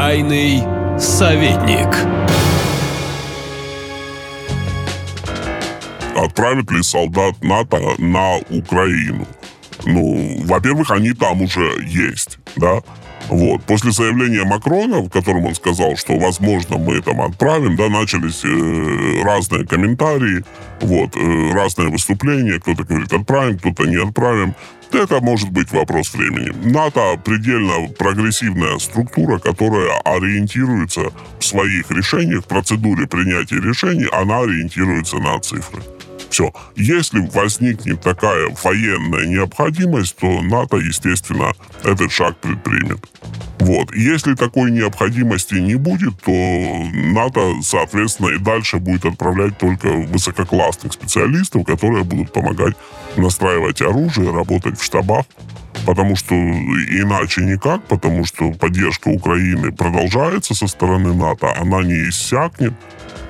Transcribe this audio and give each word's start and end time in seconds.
Тайный 0.00 0.62
советник. 0.98 1.94
Отправят 6.16 6.70
ли 6.70 6.82
солдат 6.82 7.34
НАТО 7.42 7.82
на 7.98 8.38
Украину? 8.48 9.26
Ну, 9.84 10.40
во-первых, 10.46 10.90
они 10.90 11.12
там 11.12 11.42
уже 11.42 11.84
есть, 11.84 12.38
да? 12.56 12.80
Вот. 13.30 13.62
После 13.62 13.92
заявления 13.92 14.44
Макрона, 14.44 14.98
в 14.98 15.08
котором 15.08 15.46
он 15.46 15.54
сказал, 15.54 15.96
что, 15.96 16.18
возможно, 16.18 16.78
мы 16.78 17.00
там 17.00 17.20
отправим, 17.20 17.76
да, 17.76 17.88
начались 17.88 18.44
э, 18.44 19.22
разные 19.22 19.64
комментарии, 19.64 20.44
вот, 20.80 21.16
э, 21.16 21.52
разные 21.52 21.88
выступления. 21.90 22.58
Кто-то 22.58 22.82
говорит, 22.82 23.12
отправим, 23.12 23.58
кто-то 23.58 23.84
не 23.84 23.96
отправим. 23.96 24.54
Это 24.92 25.20
может 25.20 25.50
быть 25.50 25.70
вопрос 25.70 26.12
времени. 26.12 26.52
НАТО 26.72 27.20
предельно 27.24 27.88
прогрессивная 27.96 28.78
структура, 28.78 29.38
которая 29.38 29.92
ориентируется 30.04 31.12
в 31.38 31.44
своих 31.44 31.88
решениях, 31.92 32.42
в 32.42 32.48
процедуре 32.48 33.06
принятия 33.06 33.60
решений, 33.60 34.08
она 34.10 34.40
ориентируется 34.40 35.18
на 35.18 35.38
цифры. 35.38 35.82
Все. 36.30 36.52
Если 36.76 37.18
возникнет 37.34 38.00
такая 38.00 38.54
военная 38.62 39.26
необходимость, 39.26 40.16
то 40.16 40.40
НАТО, 40.40 40.76
естественно, 40.76 41.52
этот 41.82 42.12
шаг 42.12 42.36
предпримет. 42.36 43.04
Вот. 43.58 43.94
Если 43.94 44.34
такой 44.34 44.70
необходимости 44.70 45.54
не 45.54 45.74
будет, 45.74 46.22
то 46.22 46.32
НАТО, 46.92 47.56
соответственно, 47.62 48.28
и 48.28 48.38
дальше 48.38 48.78
будет 48.78 49.04
отправлять 49.04 49.58
только 49.58 49.88
высококлассных 49.88 50.92
специалистов, 50.92 51.66
которые 51.66 52.04
будут 52.04 52.32
помогать 52.32 52.74
настраивать 53.16 53.82
оружие, 53.82 54.32
работать 54.32 54.78
в 54.78 54.84
штабах, 54.84 55.26
потому 55.84 56.16
что 56.16 56.34
иначе 56.34 57.42
никак, 57.42 57.82
потому 57.84 58.24
что 58.24 58.52
поддержка 58.52 59.08
Украины 59.08 59.72
продолжается 59.72 60.54
со 60.54 60.66
стороны 60.66 61.12
НАТО, 61.12 61.52
она 61.58 61.82
не 61.82 62.08
иссякнет, 62.08 62.72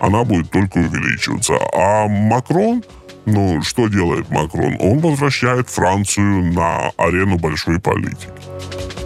она 0.00 0.24
будет 0.24 0.50
только 0.50 0.78
увеличиваться. 0.78 1.54
А 1.74 2.08
Макрон, 2.08 2.82
ну, 3.26 3.62
что 3.62 3.88
делает 3.88 4.30
Макрон? 4.30 4.76
Он 4.80 4.98
возвращает 4.98 5.68
Францию 5.68 6.52
на 6.52 6.90
арену 6.96 7.38
большой 7.38 7.78
политики. 7.80 8.28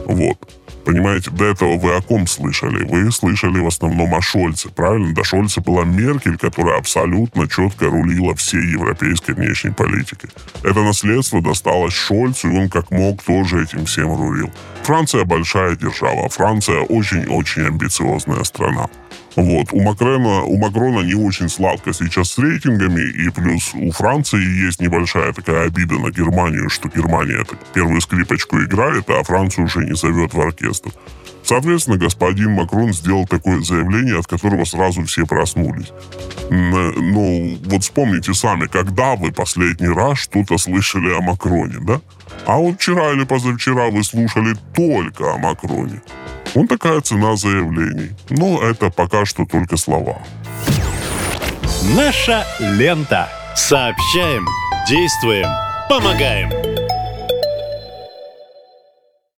Вот. 0.07 0.39
Понимаете, 0.85 1.31
до 1.31 1.47
этого 1.47 1.79
вы 1.79 1.97
о 1.97 2.03
ком 2.03 2.27
слышали? 2.27 2.85
Вы 2.85 3.11
слышали 3.11 3.59
в 3.59 3.67
основном 3.67 4.15
о 4.15 4.21
Шольце, 4.21 4.69
правильно? 4.69 5.15
До 5.15 5.25
Шольца 5.25 5.63
была 5.63 5.85
Меркель, 5.85 6.37
которая 6.37 6.79
абсолютно 6.79 7.49
четко 7.49 7.87
рулила 7.87 8.35
всей 8.35 8.71
европейской 8.71 9.33
внешней 9.33 9.71
политикой. 9.71 10.29
Это 10.63 10.83
наследство 10.83 11.41
досталось 11.41 11.95
Шольцу, 11.95 12.51
и 12.51 12.59
он 12.59 12.69
как 12.69 12.91
мог 12.91 13.23
тоже 13.23 13.63
этим 13.63 13.87
всем 13.87 14.15
рулил. 14.15 14.51
Франция 14.83 15.25
большая 15.25 15.75
держава, 15.75 16.29
Франция 16.29 16.81
очень-очень 16.83 17.67
амбициозная 17.67 18.45
страна. 18.45 18.89
Вот. 19.37 19.73
У 19.73 19.81
Макрона, 19.81 20.43
у 20.43 20.57
Макрона 20.57 21.01
не 21.01 21.15
очень 21.15 21.49
сладко 21.49 21.93
сейчас 21.93 22.31
с 22.31 22.39
рейтингами, 22.39 23.01
и 23.01 23.31
плюс 23.31 23.73
у 23.75 23.91
Франции 23.91 24.67
есть 24.67 24.81
небольшая 24.81 25.33
такая 25.33 25.67
обида 25.67 25.99
на 25.99 26.11
Германию, 26.11 26.69
что 26.71 26.89
Германия 26.89 27.41
это 27.41 27.57
первую 27.73 28.01
скрипочку 28.01 28.63
играет, 28.63 29.11
а 29.11 29.23
Францию 29.25 29.67
уже 29.67 29.85
не 29.85 29.95
зовет 29.95 30.35
в 30.35 30.41
оркестр. 30.41 30.91
Соответственно, 31.45 31.99
господин 31.99 32.53
Макрон 32.53 32.95
сделал 32.95 33.27
такое 33.27 33.61
заявление, 33.61 34.19
от 34.19 34.27
которого 34.27 34.65
сразу 34.65 35.05
все 35.05 35.27
проснулись. 35.27 35.93
Ну, 36.49 37.59
вот 37.65 37.83
вспомните 37.83 38.33
сами, 38.33 38.67
когда 38.67 39.15
вы 39.15 39.31
последний 39.31 39.89
раз 39.89 40.21
что-то 40.21 40.57
слышали 40.57 41.13
о 41.13 41.21
Макроне, 41.21 41.77
да? 41.81 42.01
А 42.47 42.57
вот 42.57 42.77
вчера 42.77 43.13
или 43.13 43.25
позавчера 43.25 43.91
вы 43.91 44.03
слушали 44.05 44.57
только 44.75 45.35
о 45.35 45.39
Макроне. 45.39 46.01
Вот 46.55 46.69
такая 46.69 47.01
цена 47.01 47.37
заявлений. 47.37 48.13
Но 48.31 48.63
это 48.63 48.91
пока 48.91 49.25
что 49.25 49.45
только 49.45 49.77
слова. 49.77 50.19
Наша 51.97 52.47
лента. 52.61 53.29
Сообщаем, 53.57 54.47
действуем, 54.89 55.49
помогаем. 55.89 56.64